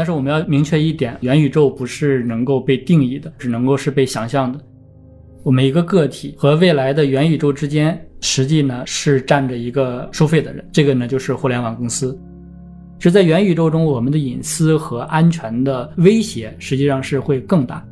[0.00, 4.58] 但是我们要明确一点，元宇宙不是能够被定义的，只能够是被想象的。
[5.42, 12.18] 我们一个个体和未来的元宇宙之间，实际呢是站着一个收费的人，这个呢就是互联网公司。
[12.98, 17.86] 是在元宇宙中，我们的隐私和安全的威胁实际上是会更大。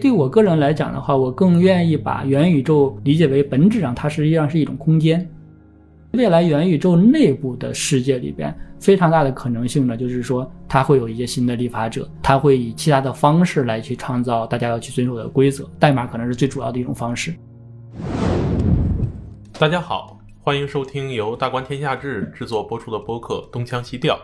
[0.00, 5.28] 对我个人来讲的话，我更愿意把元宇宙理解为本质上它实际上是一种空间。
[6.12, 17.34] 未来元宇宙内部的世界里边，非常大的可能性呢，就是说它会有一些新的立法者，它会以其他的方式来去创造大家要去遵守的规则，代码可能是最主要的一种方式。
[19.58, 20.18] 大家好。
[20.40, 24.14] 欢迎收听由大观天下志制作播出的播客《东腔西调》，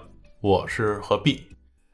[0.41, 1.39] 我是何必。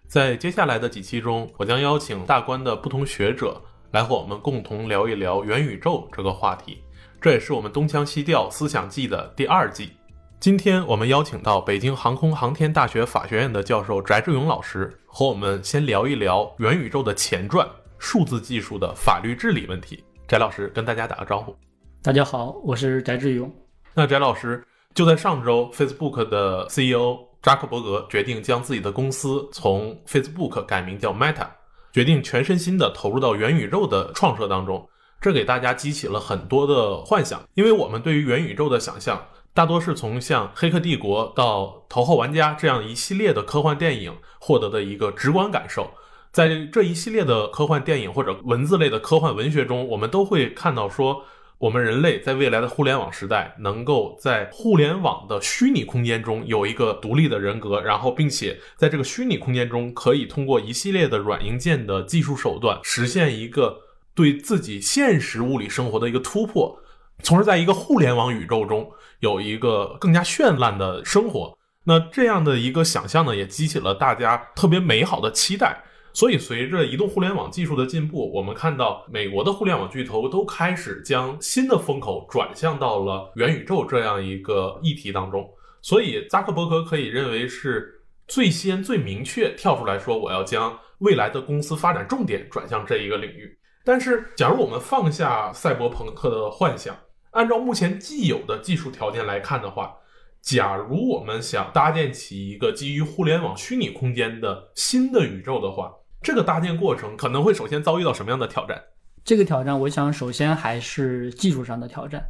[0.07, 3.61] 在接下来的几期中，我将邀请大观的不同学者
[3.93, 6.83] 来和我们共同聊一聊元宇宙这个话题。
[7.21, 9.91] 这也是我们《东腔西调思想季》的第二季。
[10.39, 17.68] 今天我们邀请到北京航空航天大学法学院的教授翟志勇老师，和我们先聊一聊元宇宙的前传——
[17.99, 20.02] 数字技术的法律治理问题。
[20.29, 21.55] 翟老师跟大家打个招呼。
[22.01, 23.52] 大家好，我是翟志勇。
[23.93, 31.49] 那翟老师就在上周，Facebook 的 CEO 扎克伯格决定将自己的公司从 Facebook 改名叫 Meta，
[31.93, 34.88] 决定全身心的投入到元宇宙的创设当中。
[35.21, 45.91] 这给大家激起了很多的幻想，因为我们对于元宇宙的想象，大多是从像《黑客帝国》到《头号玩家》这样一系列的科幻电影获得的一个直观感受。
[46.33, 51.24] 在这一系列的科幻电影或者文字类的科幻文学中，我们都会看到说。
[51.61, 63.79] 我们人类在未来的互联网时代，能够在互联网的虚拟空间中有一个独立的人格，然后并且在这个虚拟空间中，可以通过一系列的软硬件的技术手段，实现一个
[64.15, 66.81] 对自己现实物理生活的一个突破，
[67.22, 71.59] 从而在一个互联网宇宙中有一个更加绚烂的生活。
[71.84, 75.83] 那这样的一个想象呢，也激起了大家特别美好的期待。
[76.12, 85.48] 所以，随着移动互联网技术的进步，我们看到美国的互联网巨头都开始将新的风口转向到了元宇宙这样一个议题当中。
[85.81, 93.56] 所以，扎克伯格可以认为是最先、最明确跳出来说，我要将未来的公司发展重点转向这一个领域。
[93.84, 96.94] 但是，假如我们放下赛博朋克的幻想，
[97.31, 99.94] 按照目前既有的技术条件来看的话，
[100.42, 105.92] 假如我们想搭建起一个基于互联网虚拟空间的新的宇宙的话，
[106.23, 108.79] 这个搭建过程可能会首先遭遇到什么样的挑战？
[109.25, 112.23] 这个挑战，我想首先还是技术上的挑战，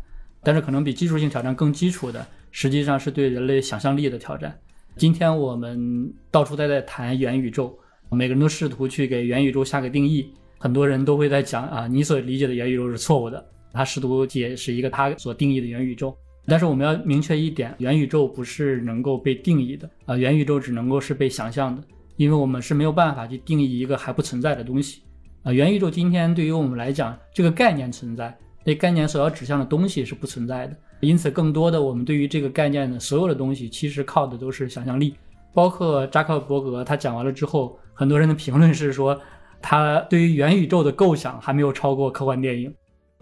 [0.45, 4.57] 但是可能比技术性挑战更基础的，实际上是对人类想象力的挑战。
[4.97, 7.77] 今天我们到处在在谈元宇宙，
[8.11, 16.17] 每个人都试图去给元宇宙下个定义，很多人都会在讲啊，你所理解的元宇宙是错误的，他试图解释一个他所定义的元宇宙。
[16.47, 21.83] 但是我们要明确一点，元宇宙不是能够被定义的啊，元宇宙只能够是被想象的。
[22.21, 25.01] 因为我们是没有办法去定义一个还不存在的东西，
[25.43, 35.15] 啊，元宇宙今天对于我们来讲，这个概念存在，那概念所要指向的东西是不存在的，因此更多的我们对于这个概念的所有的东西，其实靠的都是想象力。
[35.55, 39.19] 包括扎克伯格他讲完了之后，很多人的评论是说，
[39.63, 42.71] 他对于元宇宙的构想还没有超过科幻电影。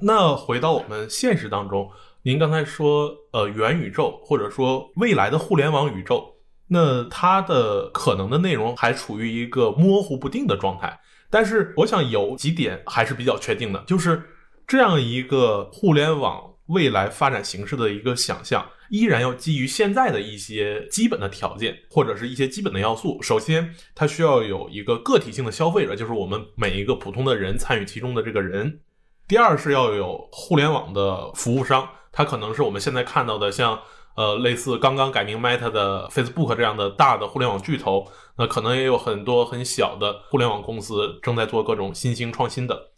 [0.00, 1.88] 那回到我们现实当中，
[2.24, 6.34] 您刚才说，呃，元宇宙或者说未来的互联网宇宙。
[6.68, 14.22] 那它的可能的内容还处于一个模糊不定的状态，但是我想有几点还是比较确定的，就是
[14.66, 23.22] 这样一个互联网未来发展形式的一个想象，依然要基于现在的一些基本的条件或者是一些基本的要素。
[23.22, 28.80] 首先，它需要有一个个体性的消费者，就是我们每一个普通的人参与其中的这个人。
[29.26, 33.80] 第二是要有互联网的服务商，它可能是我们现在看到的像。
[34.18, 38.04] 呃，类似刚刚改名 Meta 的 Facebook 这样的大的互联网巨头，
[38.36, 42.88] 那可能也有很多很小的互联网公司正在做各种新兴创新的。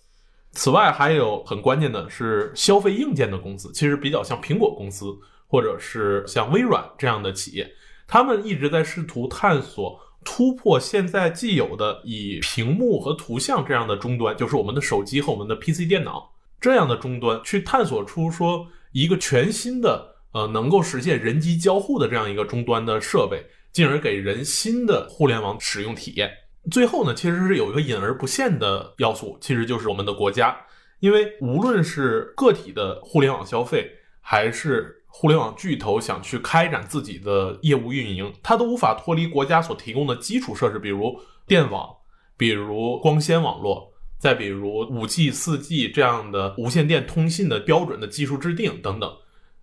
[0.52, 5.14] 此外，还有很关键的是消费硬件的公司，其实比较像苹果公司
[5.46, 7.70] 或者是像微软这样的企业，
[8.08, 20.09] 他们一直在试图探索突破现在既有的以屏幕和图像这样的终端，就是我们的手机和我们的 PC 电脑这样的终端，去探索出说一个全新的。
[20.32, 26.30] 呃，能够实现人机交互的这样一个终端的设备，进而给人新的互联网使用体验。
[26.70, 30.56] 最后呢，其实是有一个隐而不现的要素，其实就是我们的国家。
[31.00, 33.90] 因为无论是个体的互联网消费，
[34.20, 41.88] 还是互联网巨头想去开展自己的业务运营，它都无法脱离国家所提供的基础设施，比如电网，
[42.36, 49.10] 比如光纤网络，再比如五 G、四 G 这样的无线电通信的标准的技术制定等等。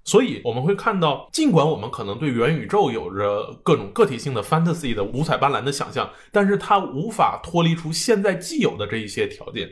[0.07, 9.69] 所以我们会看到，尽管我们可能对元宇宙有着各种个体性的 fantasy 的五彩斑斓的想象，但是它无法脱离出现在既有的这一些条件。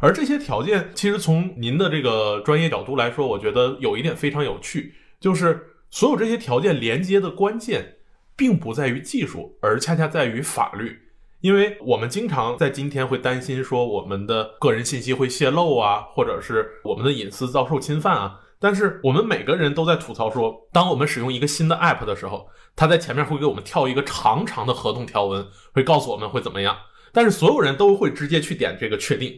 [0.00, 7.98] 而这些条件，其实从您的这个专业角度来说，我觉得有一点非常有趣，就是所有这些条件连接的关键，
[8.36, 10.98] 并不在于技术，而恰恰在于法律。
[11.42, 18.40] 因为我们经常在今天会担心说，我们的个人信息会泄露啊，或者是我们的隐私遭受侵犯啊。
[18.66, 26.76] 但是我们每个人都在吐槽说，当我们使用一个新的 app 的时候，它在前面会给我们跳一个长长的合同条文，会告诉我们会怎么样。
[27.12, 29.32] 但是所有人都会直接去点这个确定，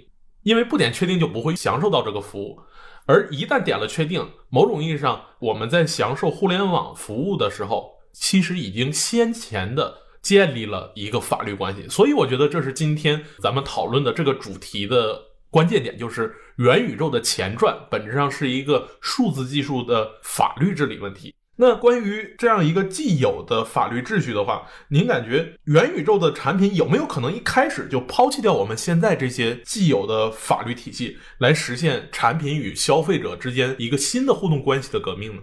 [0.45, 2.59] 因为不点确定就不会享受到这个服务。
[3.05, 11.87] 而一旦点了确定，某种意义上我们在享受互联网服务的时候，其实已经先前的建立了一个法律关系。
[11.91, 15.28] 所以我觉得这是今天咱们讨论的这个主题的。
[15.51, 21.35] 关键点就是元宇宙的前传本质上是一个数字技术的法律治理问题。
[21.61, 35.43] 那关于这样一个既有的法律秩序的话，您感觉元宇宙的产品有没有可能一开始就抛弃掉我们现在这些既有的法律体系，来实现产品与消费者之间一个新的互动关系的革命呢？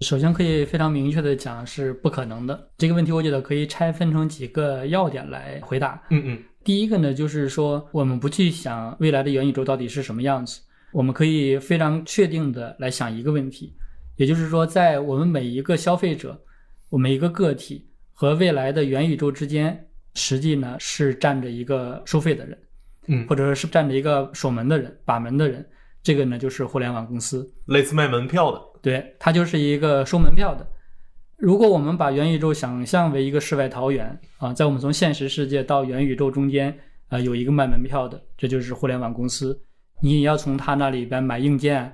[0.00, 2.70] 首先可以非常明确的讲是不可能的。
[2.78, 6.02] 这个问题我觉得可以拆分成几个要点来回答。
[6.08, 6.42] 嗯嗯。
[6.62, 10.60] 第一个呢，就是说我们不去想未来的元宇宙到底是什么样子，
[10.92, 13.74] 我们可以非常确定的来想一个问题，
[14.16, 16.38] 也就是说，在我们每一个消费者，
[16.90, 22.58] 我们一个个体和未来的元宇宙之间，实际呢是站着一个收费的人，
[23.06, 25.66] 嗯，或者说是站着一个守门的人、把门的人，
[26.02, 30.66] 这个呢就是互联网公司，类似卖门票的，对，它就是一个收门票的。
[31.40, 36.78] 如果我们把元宇宙想象为一个世外桃源啊，在我们从现实世界到元宇宙中间
[37.08, 39.58] 啊，有一个卖门票的，这就是互联网公司。
[40.02, 41.90] 你也要从他那里边买硬件，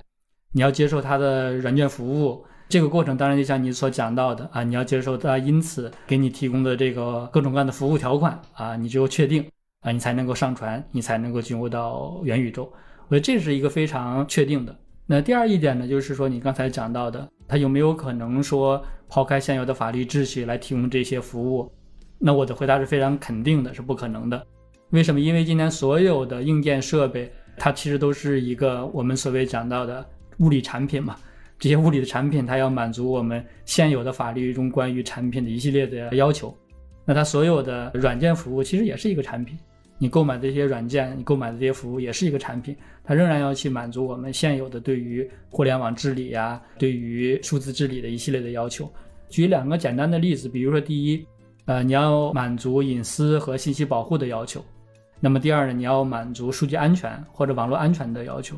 [0.51, 9.45] 你要接受他的软件服务，这个过程当然就像你所讲到的啊，你要接受他因此给你提供的这个各种各样的服务条款啊，你只有确定
[9.79, 12.69] 啊，你才能够上传，你才能够进入到元宇宙。
[13.07, 14.77] 我觉得这是一个非常确定的。
[15.05, 21.71] 那第二一点呢，就是说你刚才讲到的，它有没有可能说抛开现有的法律秩序来提供这些服务？
[22.19, 24.45] 那我的回答是非常肯定的，是不可能的。
[24.89, 25.19] 为什么？
[25.19, 30.05] 因为今天所有的硬件设备，它其实都是一个我们所谓讲到的
[30.39, 31.15] 物理产品嘛。
[31.59, 36.55] 这些物理的产品，它要满足我们现有的法律中关于产品的一系列的要求。
[37.03, 39.57] 那它所有的软件服务其实也是一个产品。
[39.97, 48.91] 你购买这些软件，你购买的这些服务也是一个产品，它仍然要去满足我们现有的对于互联网治理呀、对于数字治理的一系列的要求。
[49.27, 51.25] 举两个简单的例子，比如说第一，
[51.65, 54.61] 呃，你要满足隐私和信息保护的要求；
[55.19, 58.55] 那么第二呢，你要满足数据安全或者网络安全的要求。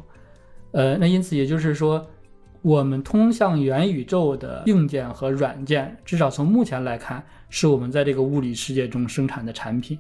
[0.72, 2.06] 呃，那因此也就是说，
[2.62, 9.98] 我们通向元宇宙的硬件和软件，至少从目前来看，是我们在这个物理世界中生产的产品。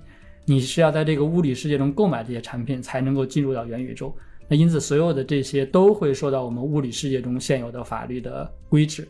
[0.49, 4.11] 你是要在这个物理世界中购买这些产品，才能够进入到元宇宙。
[4.47, 9.07] 那因此，所有的这些都会受到我们物理世界中现有的法律的规制。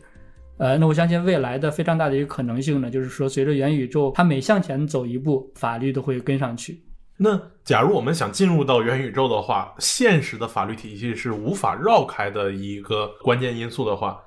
[0.58, 6.82] 呃，那我相信未来的非常大的一个可能性呢，就是说，随着元宇宙它每向前走一步，法律都会跟上去。
[7.16, 14.20] 那假如我们想进入到元宇宙的话，现实的法律体系是无法绕开的一个关键因素的话，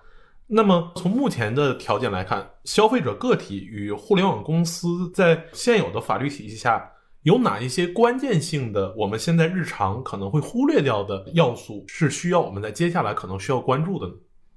[0.47, 6.89] 那么从目前的条件来看，消费者个体与互联网公司在现有的法律体系下。
[7.23, 14.13] 有哪一些关键性的，我们现在日常可能会忽略掉的要素，是需要我们在接下来可能需要关注的呢？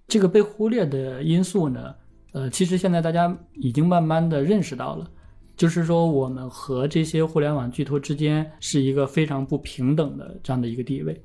[0.08, 1.94] 这个被忽略的因素呢？
[2.32, 5.08] 呃，其实现在大家已经慢慢的认识到了，
[5.56, 11.24] 就是说我们和这些互联网巨头之间是一个非常不平等的这样的一个地位。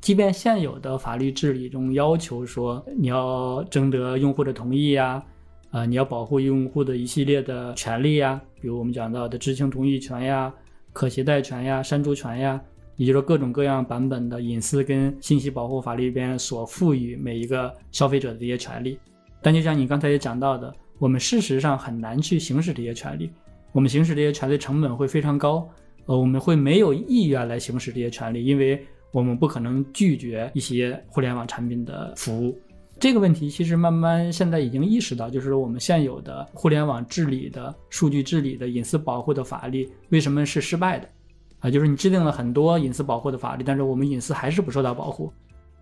[0.00, 5.22] 即便现有的法律治理中要求说你要征得用户的同意呀，
[5.70, 10.52] 啊，你要保护用户的一系列的权利呀，比如我们讲到的知情同意权呀。
[10.92, 12.60] 可携带权呀、删除权呀，
[12.96, 18.98] 也就是说各种各样版本的隐私跟信息保护法里边所赋予每一个消费者的这些权利。
[19.40, 23.30] 但就像你刚才也讲到的，我们事实上很难去行使这些权利，
[23.72, 25.66] 我们行使这些权利成本会非常高，
[26.06, 32.58] 呃，我们会没有意愿来行使这些权利，因为我们不可能拒绝一些互联网产品的服务。
[33.00, 41.08] 这个问题其实慢慢现在已经意识到，就是我们现有的互联网治理的数据治理的隐私保护的法律为什么是失败的？
[41.60, 45.32] 啊，就是你制定了很多隐私保护的法律，但是我们隐私还是不受到保护。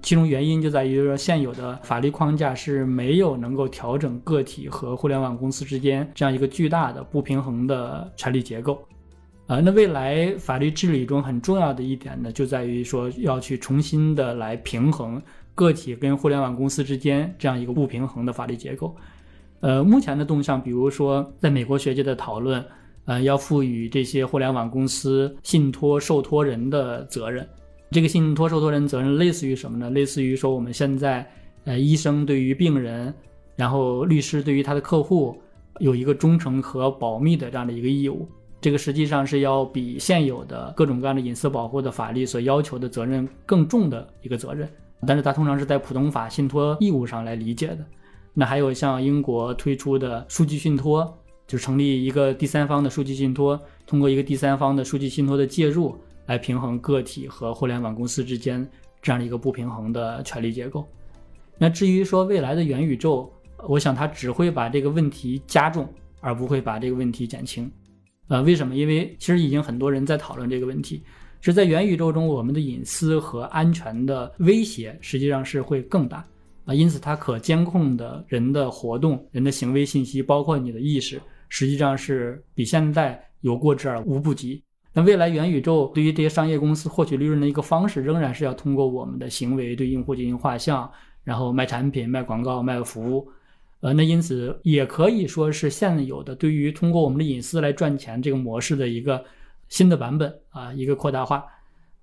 [0.01, 8.81] 其中原因就在于说现有的法律框架是没有能够调整个体和互联网公司之间这样一个巨大的不平衡的权力结构。
[9.49, 15.21] 啊，那未来法律治理中很重要的一点呢，就在于说要去重新的来平衡。
[15.59, 18.95] 个体跟互联网公司之间这样一个不平衡的法律结构。
[19.59, 22.65] 呃，目前的动向，比如说在美国学界的讨论，
[23.07, 27.45] 呃，要赋予这些互联网公司信托受托人的责任。
[27.91, 29.91] 这个信托受托人责任类似于什么呢？
[29.91, 31.29] 类似于说我们现在，
[31.65, 33.13] 呃，医生对于病人，
[33.57, 35.37] 然后律师对于他的客户
[35.81, 38.29] 有一个忠诚和保密的这样的一个义务。
[38.61, 44.69] 这个实际上是要比现有的各种各样的隐私保护的法律所要求的责任更重的一个责任。
[45.07, 47.79] 但是它通常是在普通法信托义务上来理解的。
[48.35, 58.69] 那还有像英国推出的数据信托，就成立一个第三方的数据信托，通过一个第三方的数据信托的介入，来平衡个体和互联网公司之间
[59.03, 60.87] 这样的一个不平衡的权力结构。
[61.57, 63.33] 那至于说未来的元宇宙，
[63.67, 65.89] 我想它只会把这个问题加重，
[66.21, 67.69] 而不会把这个问题减轻。
[68.29, 68.77] 呃，为什么？
[68.77, 71.03] 因为其实已经很多人在讨论这个问题，
[71.41, 76.23] 是在元宇宙中，我们的隐私和安全的威胁实际上是会更大
[76.67, 81.19] 啊，因此它可监控的人的活动、人的行为信息，包括你的意识，
[81.49, 84.63] 实际上是比现在有过之而无不及。
[84.93, 90.91] 那未来元宇宙对于这些商业公司获取利润的一个方式，仍然是要通过我们的行为对用户进行画像，
[91.25, 93.27] 然后卖产品、卖广告、卖服务。
[93.81, 99.25] 呃，那因此也可以说是现有的对于通过我们的隐私来赚钱这个模式的一个
[99.69, 101.45] 新的版本啊，一个扩大化。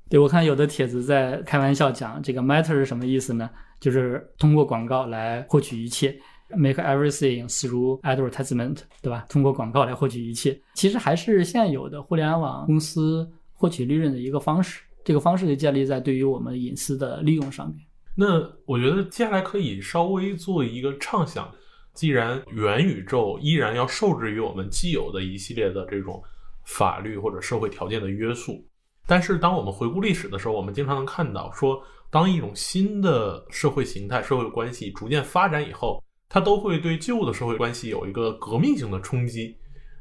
[0.07, 3.49] 对我看有的帖子在开玩笑讲这个 matter 是什么意思呢？
[3.79, 6.17] 就是通过广告来获取一切
[6.55, 9.25] ，make everything through advertisement，对吧？
[9.27, 14.81] 通过广告来获取一切，其实还是现有的互联网公司获取利润的一个方式。
[15.03, 17.79] 这个方式就建立在对于我们隐私的利用上面。
[18.15, 21.51] 那我觉得接下来可以稍微做一个畅想。
[21.95, 26.21] 既然元宇宙依然要受制于我们既有的一系列的这种
[26.65, 28.63] 法律或者社会条件的约束，
[29.07, 39.55] 但是当我们回顾历史的时候，我们经常能看到说，当一种新的社会形态、社会关系逐渐发展以后，它都会对旧的社会关系有一个革命性的冲击。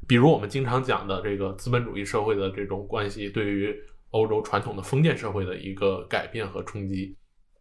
[0.09, 3.75] 比如我们经常讲的这个资本主义社会的这种关系，对于
[4.11, 7.17] 欧洲传统的封建社会的一个改变和冲击。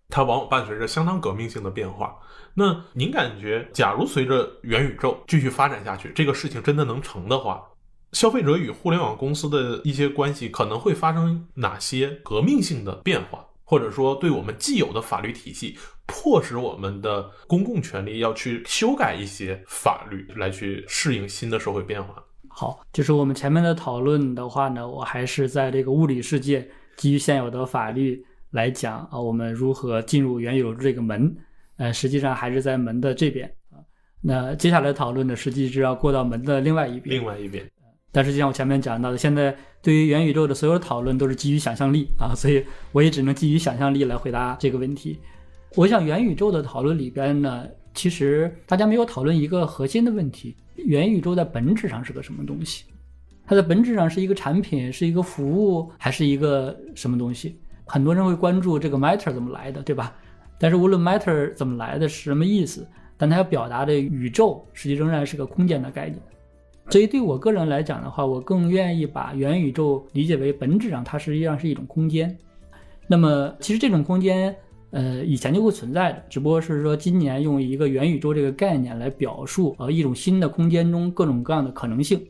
[0.09, 2.15] 它往往伴随着相当革命性的变化。
[2.53, 7.63] 那您感觉，假如随着元宇宙继续发展下去，这个事情真的能成的话，
[8.11, 13.45] 消费者与互联网公司的一些关系可能会发生哪些革命性的变化？
[13.65, 22.23] 或者说，对我们既有的法律体系，迫使我们的公共权利要去修改一些法律，来去适应新的社会变化？
[22.49, 28.23] 好，就是我们前面的讨论的话呢，我还是在这个物理世界基于现有的法律。
[28.53, 31.35] 来讲啊，我们如何进入原有这个门？
[31.77, 33.81] 呃，实际上还是在门的这边啊。
[34.21, 37.15] 那接下来讨论的实际是要过到门的另外一边。
[37.15, 37.67] 另外一边。
[38.11, 45.19] 但是就像我前面讲到的，现在对于元宇宙的所有讨论都是基于想象力啊，所以我也只能基于想象力来回答这个问题。
[45.75, 52.85] 我想元宇宙的讨论里边呢，其实大家没有讨论一个核心的问题：元宇宙在本质上是个什么东西？
[53.47, 57.59] 它的本质上是一个产品，是一个服务，还是一个什么东西？
[57.85, 60.15] 很多人会关注这个 matter 怎么来的，对吧？
[60.59, 62.87] 但是无论 matter 怎么来的是什么意思，
[63.17, 66.19] 但它要表达的宇宙实际仍然是个空间的概念。
[66.89, 72.33] 所以对我个人来讲的话，我更愿意把元宇宙理解为本质上它实际上是一种空间。
[73.07, 74.55] 那么其实这种空间，
[74.91, 82.21] 呃，以前就会存在的，只不过是说今年用一个元宇宙这个概念来表述呃一种新的空间中各种各样的可能性。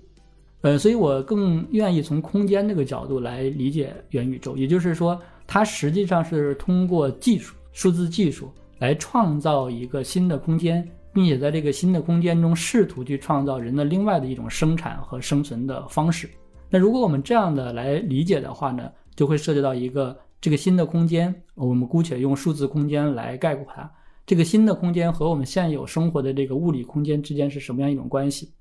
[0.62, 5.22] 呃，所以我更愿意从空间这个角度来理解元宇宙，也就是说。
[5.54, 10.84] 它实际上是通过技术、数字技术来创造一个新的空间，
[11.14, 16.28] 并且在这个新的空间中试图去创造人的另外的一种生产和生存的方式。
[16.72, 23.88] 那如果我们这样的来理解的话呢，就会涉及到一个这个新的空间，我们姑且用数字空间来概括它。
[24.26, 28.52] 这个新的空间和我们现有生活的这个物理空间之间是什么样一种关系？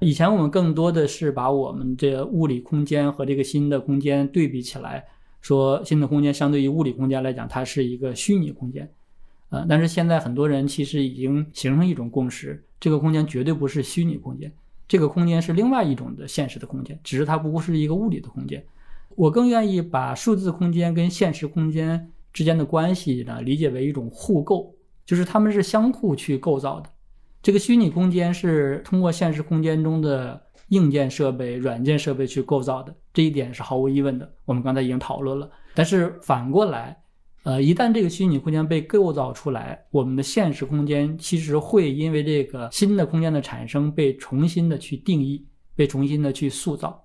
[0.00, 5.04] 以前我们更多的是把我们这物理空间和这个新的空间对比起来。
[5.42, 8.90] 说新的空间相对于物理空间来讲，它是一个虚拟空间，
[9.50, 14.50] 呃，但是现在很多人其实已经形成一种共识，这个空间绝对不是虚拟空间，
[14.88, 18.64] 这个空间是另外一种的现实的空间，只是它不过是一个物理的空间。
[19.16, 26.88] 我更愿意把数字空间跟现实空间之间的关系呢理解为一种互构，就是它们是相互去构造的。
[27.42, 30.40] 这个虚拟空间是通过现实空间中的。
[30.68, 35.50] 硬件设备、软件设备去构造的这一点是毫无疑问的，我们刚才已经讨论了。
[35.74, 36.96] 但是反过来，
[37.42, 47.02] 呃，一旦这个虚拟空间被构造出来，我们的现实空间其实会因为这个新的空间的产生被重新的去定义，被重新的去塑造。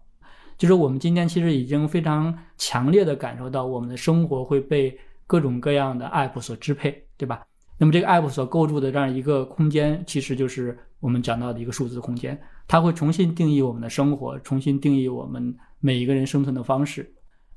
[0.57, 7.45] 就是我们今天其实已经非常强烈的感受到，我们的生活会被各种各样的 app 所支配，对吧？
[7.77, 17.07] 那么这个 app 所构筑的这样一个空间，其实就是我们讲到的一个数字空间，它会重新定义我们的生活，重新定义我们每一个人生存的方式。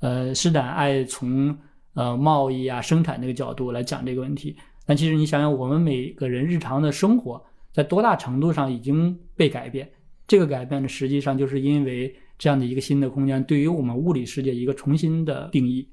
[0.00, 1.57] 呃，施展爱从
[1.95, 9.91] 呃贸易啊、生产这个角度来讲这个问题，但其实你想想，我们每个人日常的生活在多大程度上已经被改变？
[10.27, 15.89] 这个改变呢，实际上就是因为这样的一个新的空间对于我们物理世界一个重新的定义。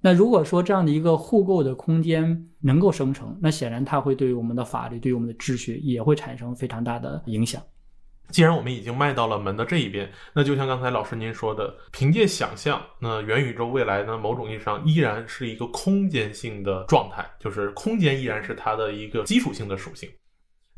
[0.00, 7.60] 那如果说这样的一个互构的空间能够生成，那显然它会对我们的法律、对我们的秩序也会产生非常大的影响。
[8.28, 20.08] 既然我们已经迈到了门的这一边，那就像刚才老师您说的，凭借想象，那元宇宙未来呢，某种意义上依然是一个空间性的状态，就是空间依然是它的一个基础性的属性。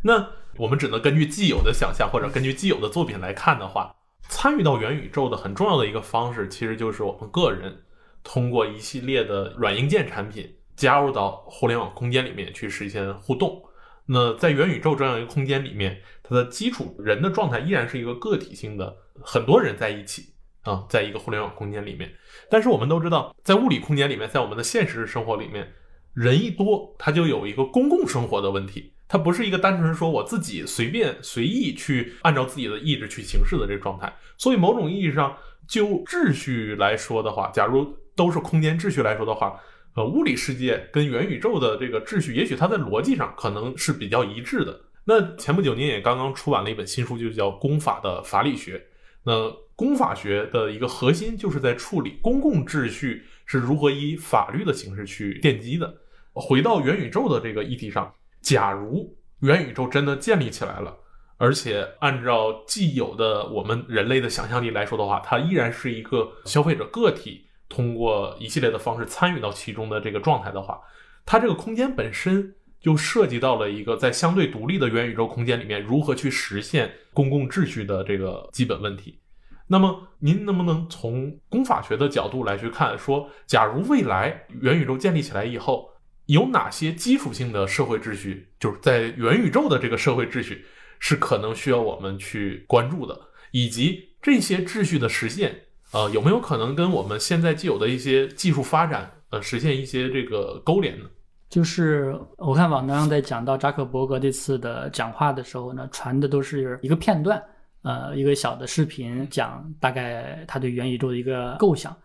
[0.03, 3.95] 那我们只能根据既有的想象或者根据既有的作品来看的话，
[4.29, 7.83] 参与到元宇宙的很重要的一个方式，其实就是我们个人。
[8.23, 13.63] 通过一系列的软硬件产品加入到互联网空间里面去实现互动。
[14.07, 22.13] 那在元宇宙这样一个空间里面，它的基础人的状态依然是一个个体性的，很多人在一起啊，在一个互联网空间里面。
[22.51, 25.73] 但是我们都知道，在物理空间里面，在我们的现实生活里面，
[26.13, 28.95] 人一多，它就有一个公共生活的问题。
[29.07, 34.13] 它不是一个单纯说我自己随便随意去按照自己的意志去行事的这个状态。
[34.37, 35.37] 所以某种意义上，
[35.69, 39.59] 就秩序来说的话，假如都是空间秩序来说的话，
[39.95, 44.79] 呃，物理世界跟元宇宙的这个秩序，也许它在逻辑上可能是比较一致的。
[45.07, 48.77] 那前不久您也刚刚出版了一本新书，就叫《公法的法理学》。
[49.25, 55.91] 那公法学的一个核心就是在处理公共秩序是如何以法律的形式去奠基的。
[56.35, 58.13] 回到元宇宙的这个议题上，
[58.43, 60.95] 假如元宇宙真的建立起来了，
[61.39, 67.47] 而且按照既有的我们人类的想象力来说的话，它依然是一个消费者个体。
[67.71, 70.79] 通过一系列的方式参与到其中的这个状态的话，
[71.25, 79.21] 它这个空间本身就涉及到了一个在相对独立的元宇宙空间里面如何去实现公共秩序的这个基本问题。
[79.69, 85.91] 那么，您能不能从公法学的角度来去看，说假如未来元宇宙建立起来以后，
[86.27, 90.65] 有哪些基础性的社会秩序，就是在元宇宙的这个社会秩序
[90.99, 95.67] 是可能需要我们去关注的，以及这些秩序的实现？
[95.93, 101.07] 呃，有没有可能跟我们现在既有的一些技术发展，呃，实现一些这个勾连呢？
[101.49, 107.43] 就是我看网上在讲到扎克伯格这次的讲话的时候呢，传的都是一个片段，
[107.83, 111.97] 呃，一个小的视频，讲大概他对元宇宙的一个构想，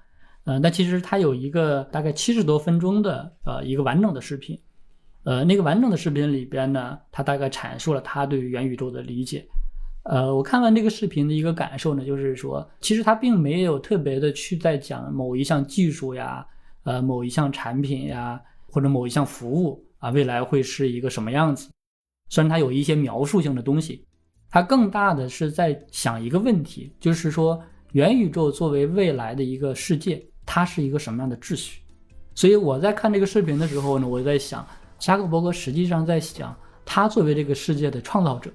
[0.46, 4.60] 呃，但其实他有一个大概七十多分钟的呃一个完整的视频，
[5.26, 9.46] 呃，那个完整的视频里边呢，他大概阐述了他对元宇宙的理解。
[10.06, 16.46] 呃，我看完这个视频的一个感受呢，就是说，其实他并没有特别的去在讲某一项技术呀，
[16.84, 21.70] 呃，某一项产品呀，或者某一项服务啊，未来会是一个什么样子。
[22.30, 24.06] 虽然他有一些描述性的东西，
[24.52, 27.60] 他更大的是在想一个问题，就是说，
[27.94, 31.82] 元宇宙作为未来的一个世界，它是一个什么样的秩序？
[32.36, 34.64] 所以我在看这个视频的时候呢，我在想，
[35.00, 38.52] 扎克伯格实际上在想，他作为这个世界的创造者。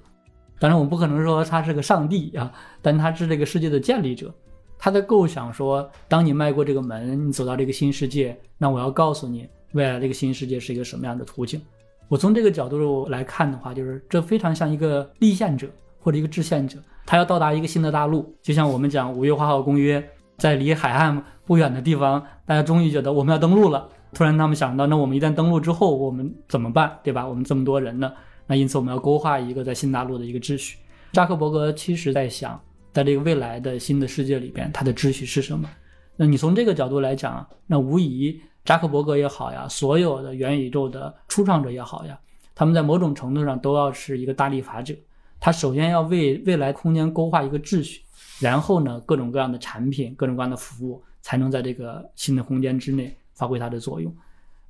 [0.60, 4.32] 当然，我不可能说他是个上帝啊，但他是这个世界的建立者。
[4.78, 11.60] 他在构想说，当你迈过这个门，你走到这个新世界，那我要告诉你，未来这个新世界是一个什么样的途径。
[12.08, 15.66] 我从这个角度来看的话，就是这非常像一个立宪者
[15.98, 18.34] 或者一个制宪者，他要到达一个新的大陆。
[18.42, 20.00] 就像我们讲《五月花号公约》，
[20.36, 23.88] 在离海岸不远的地方，大家终于觉得我们要登陆了。
[24.12, 27.26] 突然他们想到，那我们一旦登陆之后，我们怎么办，对吧？
[27.26, 28.12] 我们这么多人呢？
[28.50, 30.76] 那因此，我们要勾画一个在新大陆的一个秩序。
[31.12, 32.60] 扎克伯格其实在想，
[32.92, 35.70] 在这个未来的新的世界里边，它的秩序是什么？
[36.16, 42.18] 那你从这个角度来讲，那无疑扎克伯格也好呀，所有的元宇宙的初创者也好呀，
[42.52, 44.92] 他们在某种程度上都要是一个大立法者。
[45.38, 48.02] 他首先要为未来空间勾画一个秩序，
[48.40, 54.12] 然后呢，各种各样的产品、各种各样的服务才能在这个新的空间之内发挥它的作用。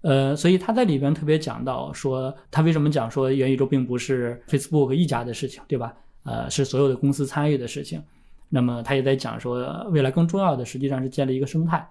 [0.03, 5.95] 呃，所以他在里边特别讲到说，他为什么讲说元宇宙并不是 Facebook 一家的事情，对吧？
[6.25, 8.03] 呃，是所有的公司参与的事情。
[8.49, 11.87] 那么他也在讲说，未来更重要的实际上是建立一个生态。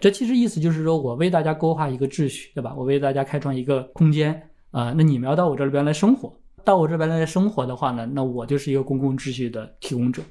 [0.00, 2.72] 这其实意思就是说我为大家勾画一个秩序，对吧？
[2.76, 4.40] 我为大家开创一个空间
[4.70, 6.32] 啊，那你们要到我这里边来生活，
[6.64, 10.22] 到我这边来生活的话呢，那我就是一个公共秩序的提供者。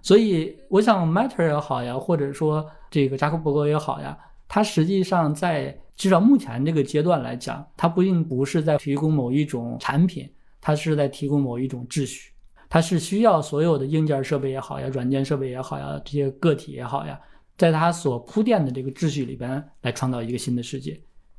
[0.00, 4.16] 所以我想，Matter 也好呀，或者说这个扎克伯格也好呀，
[4.50, 5.74] 它实际上在。
[5.96, 10.26] 至少目前这个阶段来讲，它不并不是在提供某一种产品，
[10.58, 12.32] 它是在提供某一种秩序。
[12.70, 17.20] 它是需要所有的硬件设备也好呀，软件设备也好呀，这些个体也好呀，
[17.58, 20.98] 在它所铺垫的这个秩序里边来创造一个新的世界。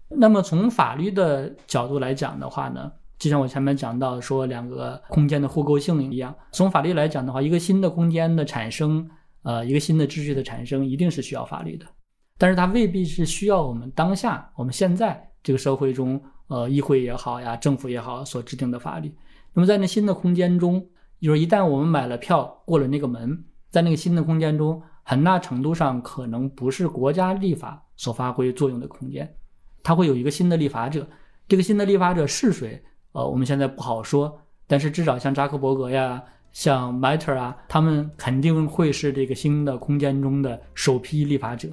[0.09, 9.09] 那么从法律的角度来讲的话呢，就像我前面讲到说两个空间的互构性一样，从法律来讲的话，一个新的空间的产生，
[9.41, 11.85] 呃，一个新的秩序的产生，一定是需要法律的，
[12.41, 19.15] 但是它未必是需要我们当下我们现在这个社会中，呃，议会也好呀，政府也好所制定的法律。
[19.53, 20.83] 那么在那新的空间中，
[21.21, 29.31] 就是一旦我们买了票过了那个门，在那个新的空间中，很大程度上可能不是国家立法所发挥作用的空间。
[29.83, 31.07] 它会有一个新的立法者，
[31.47, 32.83] 这个新的立法者是谁？
[33.11, 41.69] 呃，我们现在不好说，但是至少像扎克伯格呀，像 Meta 啊，他们肯定会是这个新的空间中的首批立法者，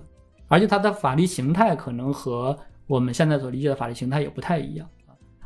[0.49, 2.57] 而且它的法律形态可能和
[2.87, 4.89] 我们现在所理解的法律形态也不太一样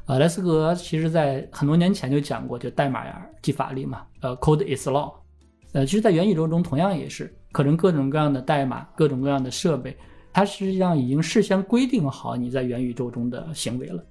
[0.06, 5.12] 呃，莱斯格其实在很多年前就讲过，就代码呀即法律嘛，呃，code is law。
[5.72, 9.96] 呃，其实，在元宇宙中同样也是，可能各种各样的代码，各种各样的设备。
[10.32, 14.04] 它实际上已经事先规定好你在元宇宙中的行为了。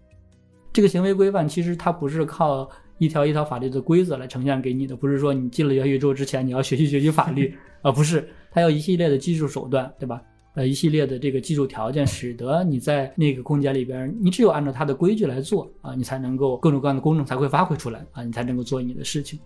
[0.72, 10.22] 这个行为规范其实它不是靠一条一条法律的规则来呈现给你的，不是说你进了元宇宙之前你要学习学习法律，而 不是它有一系列的技术手段，对吧？
[10.54, 19.40] 呃，一系列的这个技术条件，使得你在那个空间里边，你只有按照它的规矩来做啊，你才能够各种各样的功能才会发挥出来啊，你才能够做你的事情。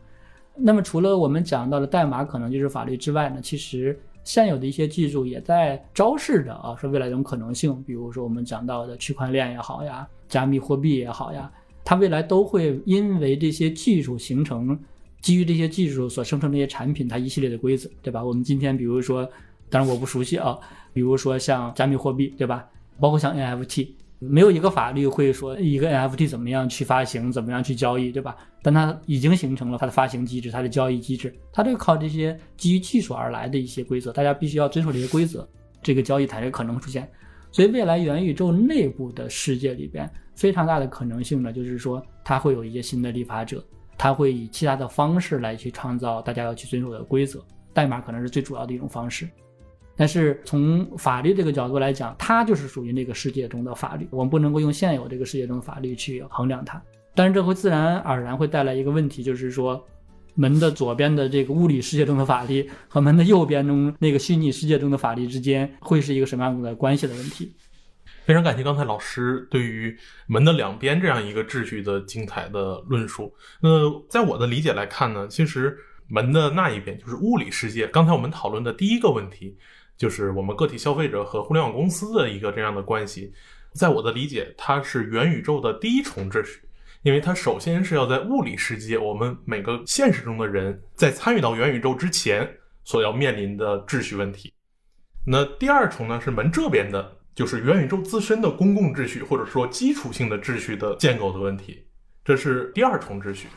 [0.55, 3.99] 那么除了我们讲到的代码可能就是法律之外呢，其实。
[4.23, 11.51] 现有的一些技术也在昭示着啊，说未来这种可能性，比如说我们讲到的区块链也好呀，加密货币也好呀，
[11.83, 14.75] 它未来都会因为这些技术形成，
[15.21, 18.25] 基于这些技术所生成这些产品，它一系列的规则，对吧？
[18.25, 19.29] 我们今天比如说，
[19.75, 20.57] 当然我不熟悉啊，
[20.93, 22.65] 比如说像加密货币，对吧？
[22.97, 23.89] 包括像 NFT。
[24.19, 28.37] 没有一个法律会说一个 NFT 怎么样去发行，怎么样去交易，对吧？
[28.63, 35.45] 但它已经形成了它的发行机制，它的交易机制，它就靠这些基于技术而来的一些规则，大家必须要遵守这些规则，
[35.83, 37.05] 这个交易才可能出现。
[37.51, 43.61] 所以，未来元宇宙内部的世界里边，非常大的可能性呢，就是说它会有一些新的立法者，
[43.97, 49.27] 它会以其他的方式来去创造大家要去遵守的规则，代码可能是最主要的一种方式。
[49.97, 56.81] 但是从法律这个角度来讲，它就是属于那个世界中的法律，我们不能够用现有这个世界中的法律去衡量它。
[57.13, 59.81] 但是这会自然而然会带来一个问题，就是说，
[60.33, 67.55] 门的左边的这个物理世界中的法律和门的右边中那个虚拟世界中的法律之间会是一个什么样的关系的问题。
[68.25, 73.33] 非常感谢刚才老师对于门的两边这样一个秩序的精彩的论述。
[73.61, 73.69] 那
[74.09, 75.77] 在我的理解来看呢，其实
[76.09, 77.87] 门的那一边就是物理世界。
[77.87, 79.57] 刚才我们讨论的第一个问题。
[79.97, 83.33] 就是我们个体消费者和互联网公司的一个这样的关系，
[83.73, 86.59] 在我的理解，它是元宇宙的第一重秩序，
[87.01, 94.53] 因为它首先是要在物理世界，我们每个现实中的人在参与到元宇宙之前所要面临的秩序问题。
[95.25, 101.85] 那第二重呢，是门这边的，就是元宇宙自身的公共秩序或者说基础性的秩序的建构的问题，
[102.25, 103.47] 这是第二重秩序。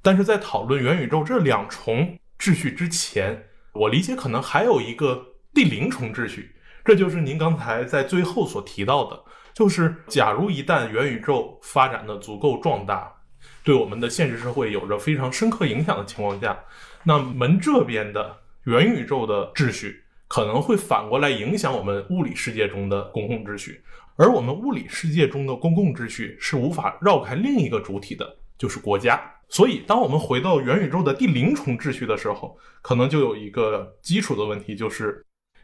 [0.00, 5.31] 但是在讨论元宇宙这两重秩序之前，我理解可能还有一个。
[5.54, 6.50] 第零重秩序，
[6.82, 13.12] 这就是您刚才在最后所提到的，就是假如一旦元宇宙发展的足够壮大，
[13.62, 16.58] 对我们的现实社会有着非常深刻影响的情况下，
[17.04, 18.34] 那门这边的
[18.64, 23.82] 元宇宙的秩序可能会反过来影响我们物理世界中的公共秩序，
[24.16, 29.22] 而我们物理世界中的公共秩序是无法绕开另一个主体的，就是国家。
[29.50, 35.22] 所以，当我们回到元宇宙的第零重秩序的时候，可能就有一个基础的问题，就是。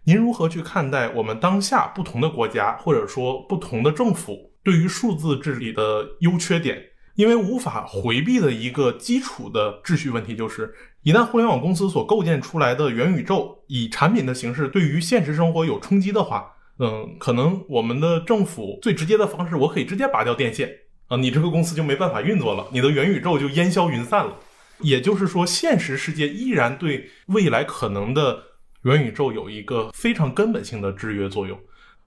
[0.09, 6.83] 您如何去看待我们当下不同的国家，或者说不同的政府对于数字治理的优缺点？
[7.15, 20.71] 因为无法回避的一个基础的秩序问题就是，一旦互联网公司所构建出来的元宇宙以产品的形式对于现实生活有冲击的话，嗯，可能我们的政府最直接的方式，我可以直接拔掉电线
[21.09, 24.39] 啊，你这个公司就没办法运作了，你的元宇宙就烟消云散了。
[24.81, 28.48] 也就是说，现实世界依然对未来可能的。
[28.89, 31.59] 元宇宙有一个非常根本性的制约作用，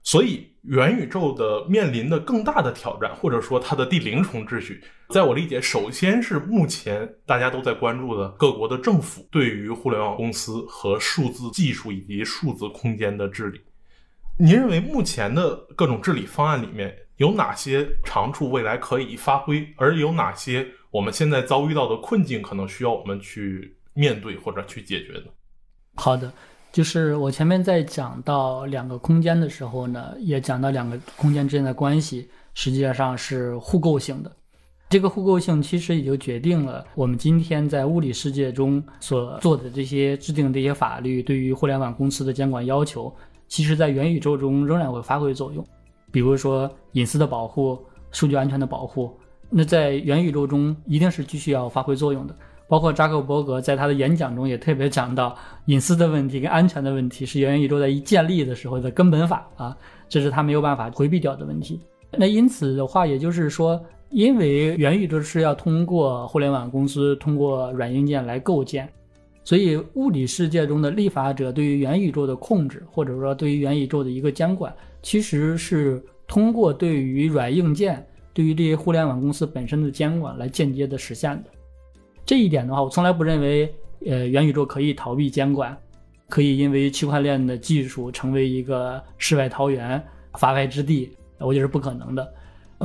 [0.02, 13.60] 所以元宇宙的面临的更大的挑战，或者说它的第零重秩序，在我理解，首先是目前大家都在关注的各国的政府对于互联网公司和数字技术以及数字空间的治理。
[14.38, 25.26] 您认为目前的各种治理方案里面有哪些长处未来可以发挥，而有哪些我们现在遭遇到的困境可能需要我们去面对或者去解决呢？
[25.94, 26.32] 好的。
[26.72, 34.32] 就是我前面在讲到两个空间的时候呢，也讲到两个空间之间的关系实际上是互构性的。
[34.88, 43.14] 这个互构性其实也就决定了我们今天在物理世界中所做的这些制定这些法律，对于互联网公司的监管要求，
[43.48, 45.62] 其实在元宇宙中仍然会发挥作用。
[46.10, 47.78] 比如说隐私的保护、
[48.10, 49.14] 数据安全的保护，
[49.48, 52.34] 那在元宇宙中一定是继续要发挥作用的。
[52.72, 59.76] 包括扎克伯格在他的演讲中也特别讲到，隐私的问题跟安全的问题是元宇宙在一建立的时候的根本法啊，
[60.08, 61.78] 这是他没有办法回避掉的问题。
[62.12, 68.88] 那因此的话，也就是说，因为元宇宙是要通过互联网公司通过软硬件来构建，
[69.44, 81.50] 所以物理世界中的立法者对于元宇宙的控制，或者说对于元宇宙的一个监管，其实是通过对于软硬件、对于这些互联网公司本身的监管来间接的实现的。
[82.24, 83.74] 这一点的话，我从来不认为，
[84.06, 85.76] 呃，元宇宙可以逃避监管，
[86.28, 90.02] 可以因为区块链的技术成为一个世外桃源、
[90.34, 92.32] 法外之地，我觉得是不可能的。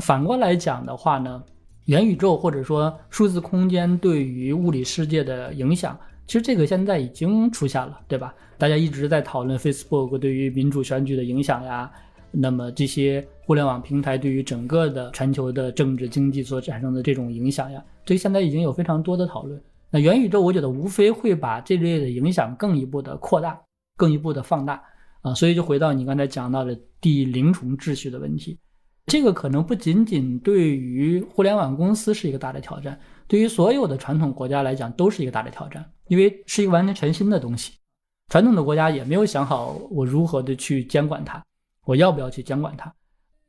[0.02, 1.44] 反过来讲的话呢，
[1.86, 8.34] 元宇宙或者说数字空间对于物理世界的影响，其实这个现在已经出现了，对吧？
[8.58, 11.92] 大家一直在讨论 Facebook 对于民主选举的影响呀。
[12.32, 19.62] 那么这些互联网平台对于整个的全球的政治经济所产生的这种影响呀，这现在已经有非常多的讨论。
[19.90, 23.60] 那元宇宙，我觉得无非会把这类的影响更一步的扩大，
[23.96, 24.84] 更一步的放大
[25.22, 25.34] 啊。
[25.34, 28.60] 所以就回到你刚才讲到的第零重秩序的问题，
[29.06, 37.72] 这个可能不仅仅对于互联网公司是一个大的挑战，对于所有的传统国家来讲都是一个大的挑战，因为是一个完全全新的东西，
[38.30, 41.42] 传统的国家也没有想好我如何的去监管它。
[41.88, 42.94] 我要不要去监管它？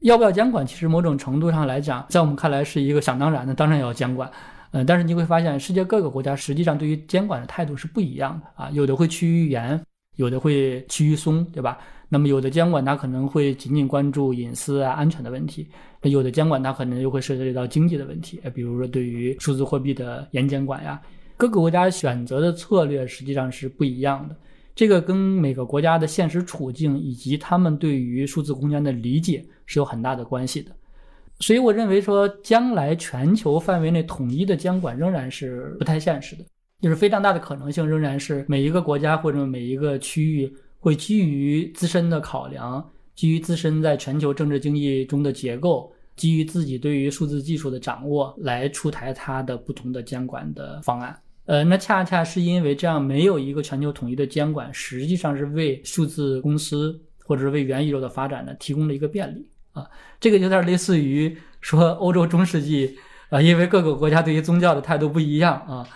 [0.02, 0.64] 要不要监管？
[0.64, 4.30] 其实某种程度上来讲，在我们看来是一个想当然的，当然要监管。
[4.70, 9.82] 嗯，但是你会发现，世界各个国家实际上对于监管的态度是不一样的啊，有的会趋于严，
[10.16, 11.78] 有的会趋于松，对吧？
[12.08, 15.66] 那么有的监管它可能会仅仅关注隐私啊、安全的问题，
[16.02, 21.00] 有的监管它可能又会涉及到经济的问题，比如说对于数字货币的严监管呀，
[21.36, 24.36] 各个国家选择的策略实际上是不一样的。
[24.78, 30.70] 这个跟每个国家的现实处境以及他们对于数字空间的理解是有很大的关系的，
[31.40, 36.44] 所以我认为说，将来全球范围内统一的监管仍然是不太现实的，
[36.80, 51.18] 就是非常大的可能性仍然是每一个国家或者每一个区域会基于自身的考量，基于自身在全球政治经济中的结构，基于自己对于数字技术的掌握来出台它的不同的监管的方案。
[51.48, 59.88] 呃，那恰恰是因为这样没有一个全球统一的监管，实际上是为数字公司或者是为元宇宙的发展呢提供了一个便利啊。
[60.20, 62.94] 这个有点类似于说欧洲中世纪
[63.30, 65.88] 啊，因为各个国家对于宗教的态度不一样啊，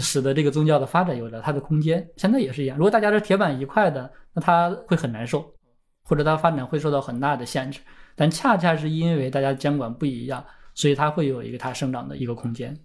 [0.00, 2.04] 使得这个宗教的发展有了它的空间。
[2.16, 5.54] 现在也是一样，如果大家是铁板一块的，那它会很难受，
[6.02, 7.78] 或者它发展会受到很大的限制。
[8.16, 12.76] 但恰恰是因为大家监管不一样，所以它会有一个它生长的一个空间。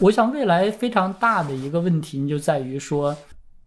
[0.00, 3.16] 我想未来非常大的一个问题就在于说，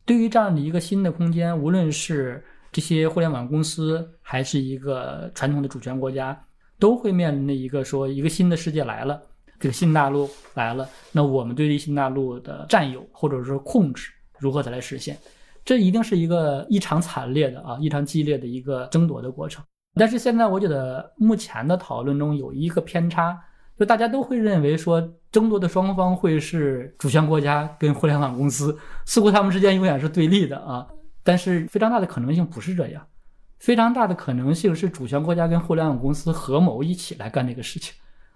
[0.06, 6.38] 对于这样的一个新的空间，无论是这些互联网公司，还是一个传统的主权国家，
[6.80, 9.22] 都会面临的一个说一个新的世界来了，
[9.58, 15.18] 这个新大陆来了，那我们对于新大陆的占有或者说控制如何再来实现？
[15.64, 19.64] 这一定是一个异常惨烈的啊，异常激烈的一个争夺的过程。
[19.96, 23.42] 但是现在我觉得目前的讨论中有一个偏差。
[23.78, 25.00] 就大家都会认为说，
[25.32, 30.88] 争夺的双方会是主权国家跟互联网公司，似乎他们之间永远是对立的啊。
[31.24, 33.06] 但是非常大的可能性不是这样，
[33.60, 37.94] 非常大的可能性是主权国家跟互联网公司合谋一起来干这个事情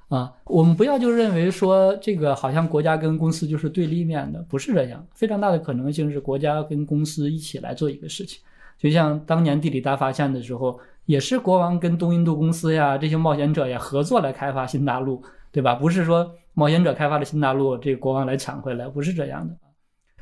[0.10, 0.32] 啊。
[0.45, 5.04] 我们不要就认为说这个好像国家跟公司就是对立面的，不是这样。
[5.15, 8.39] 非常大的可能性是国家跟公司一起来做一个事情，
[8.77, 10.80] 就像当年地理大发现的时候。
[11.12, 15.21] 也是国王跟东印度公司呀，这些冒险者呀合作来开发新大陆，
[15.52, 15.76] 对吧？
[15.76, 19.54] 不是说冒险者开发的新大陆，这个国王来抢回来，不是这样的。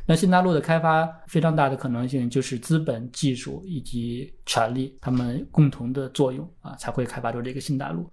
[0.08, 8.10] 那新大陆的开发非常大的可能性就是资本、技术以及权力他们共同的作用啊，才会开发出这个新大陆。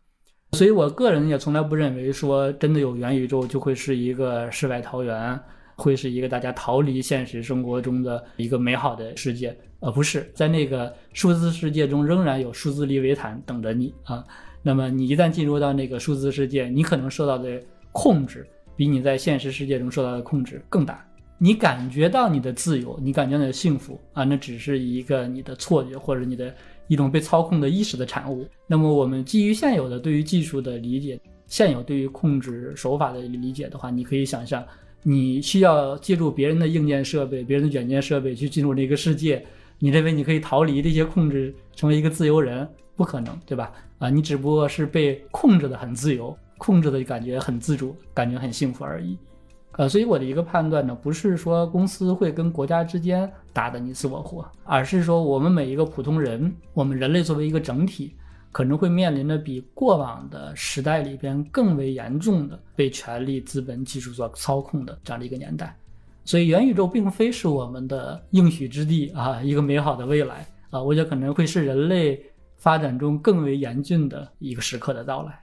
[0.53, 5.41] 所以我个人也从来不认为说真的有元宇宙就会是一个世外桃源。
[5.77, 14.25] 会是一个大家逃离现实生活中的一个美好的世界，而不是在那个数字世界中仍然有数字利维坦等着你啊。
[14.63, 17.63] 那么你一旦进入到那个数字世界，你可能受到的
[17.93, 21.07] 控制比你在现实世界中受到的控制更大。
[21.39, 26.53] 你感觉到你的自由，你感觉到的幸福啊，那只是一个你的错觉或者你的
[26.89, 28.49] 一种被操控的意识的产物。
[28.67, 34.67] 那么我们基于现有的对于技术的理解，现有对于控制手法的理解的话，你可以想象。
[35.03, 39.45] 你需要借助别人的硬件设备、别人的软件设备去进入这个世界，
[39.79, 42.69] 你认为你可以逃离这些控制，成为一个自由人？
[42.97, 43.73] 不可能，对吧？
[43.99, 49.17] 啊，你只不过是被控制的很自由，控制的感觉很自主，感觉很幸福而已。
[49.73, 58.15] 呃，所以我的一个判断呢，不是说公司会跟国家之间打的你死我活，而是说我们每一个普通人，我们人类作为一个整体。
[58.57, 65.77] 可能会面临着比过往的时代里边更为严重的被权力、资本、技术所操控的这样的一个年代。
[66.25, 72.19] 所以，元宇宙并非是我们的应许之地啊，一个美好的未来啊，我觉得可能会是人类
[72.57, 75.39] 发展中更为严峻的一个时刻的到来。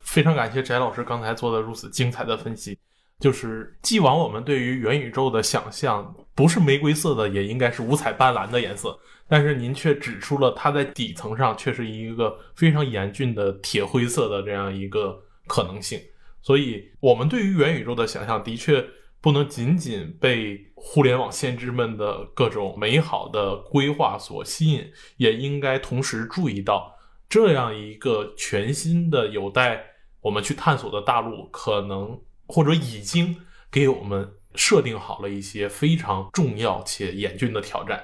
[0.00, 2.76] 非常感谢翟老师刚才做的如此精彩的分析。
[3.20, 8.98] 就是既往我们对于元宇宙的想象，不是玫瑰色的，也应该是五彩斑斓的颜色。
[9.28, 16.00] 但是您却指出了它在底层上却是一个非常严峻的铁灰色的这样一个可能性。
[16.42, 18.84] 所以，我们对于元宇宙的想象的确。
[19.18, 26.94] 不能仅仅被互联网先知们的各种美好的规划所吸引，也应该同时注意到，
[27.28, 29.84] 这样一个全新的、有待
[30.20, 33.36] 我们去探索的大陆，可能或者已经
[33.68, 38.00] 给我们设定好了一些非常重要且严峻的挑战。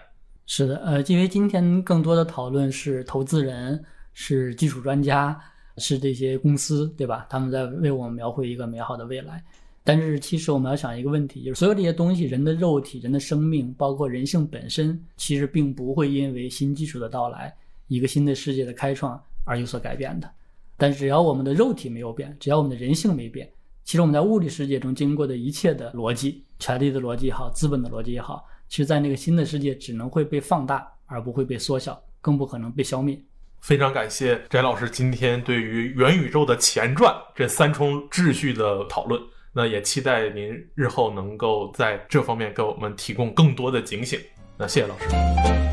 [0.47, 5.39] 是的，呃，因为今天更多的讨论是投资人、是技术专家、
[5.79, 7.27] 是这些公司，对吧？
[7.31, 9.43] 他们在为我们描绘一个美好的未来。
[9.85, 17.53] 但是，其实我们要想一个问题，就是所有这些东西，人的肉体、人的生命，包括人性本身，其实并不会因为新技术的到来、
[17.89, 20.31] 一个新的世界的开创而有所改变的。
[20.77, 23.51] 但只要我们的肉体没有变，只要我们的人性没变，
[23.83, 33.21] 其实我们在物理世界中经过的一切的逻辑、权力的逻辑也好、资本的逻辑也好，其实在那个新的世界只能会被放大，而不会被缩小，更不可能被消灭。
[33.61, 39.21] 非常感谢翟老师今天对于元宇宙的前传这三重秩序的讨论。
[39.53, 44.19] 那也期待您日后能够在这方面给我们提供更多的警醒。
[44.57, 45.72] 那谢谢老师。